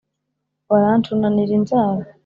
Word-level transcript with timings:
baranshunanira 0.69 1.51
inzara 1.59 2.03